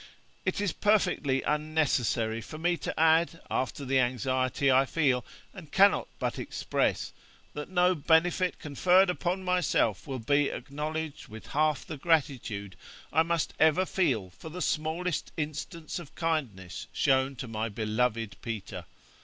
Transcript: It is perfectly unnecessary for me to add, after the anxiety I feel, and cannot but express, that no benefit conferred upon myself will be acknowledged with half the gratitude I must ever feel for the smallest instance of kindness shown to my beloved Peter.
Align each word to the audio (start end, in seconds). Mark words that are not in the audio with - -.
It 0.45 0.59
is 0.59 0.71
perfectly 0.73 1.43
unnecessary 1.43 2.41
for 2.41 2.57
me 2.57 2.75
to 2.75 2.99
add, 2.99 3.39
after 3.51 3.85
the 3.85 3.99
anxiety 3.99 4.71
I 4.71 4.83
feel, 4.83 5.23
and 5.53 5.71
cannot 5.71 6.07
but 6.17 6.39
express, 6.39 7.13
that 7.53 7.69
no 7.69 7.93
benefit 7.93 8.57
conferred 8.57 9.11
upon 9.11 9.43
myself 9.43 10.07
will 10.07 10.17
be 10.17 10.49
acknowledged 10.49 11.27
with 11.27 11.45
half 11.49 11.85
the 11.85 11.97
gratitude 11.97 12.75
I 13.13 13.21
must 13.21 13.53
ever 13.59 13.85
feel 13.85 14.31
for 14.31 14.49
the 14.49 14.59
smallest 14.63 15.31
instance 15.37 15.99
of 15.99 16.15
kindness 16.15 16.87
shown 16.91 17.35
to 17.35 17.47
my 17.47 17.69
beloved 17.69 18.37
Peter. 18.41 18.85